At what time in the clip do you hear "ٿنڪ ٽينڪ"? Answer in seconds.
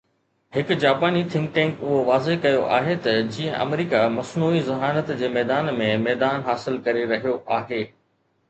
1.33-1.83